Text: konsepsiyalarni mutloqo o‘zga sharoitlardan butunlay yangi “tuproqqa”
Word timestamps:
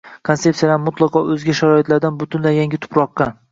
konsepsiyalarni 0.27 0.83
mutloqo 0.85 1.21
o‘zga 1.35 1.55
sharoitlardan 1.61 2.19
butunlay 2.25 2.61
yangi 2.63 2.83
“tuproqqa” 2.89 3.33